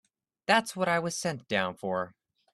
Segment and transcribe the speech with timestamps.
[0.47, 2.15] That's what I was sent down for.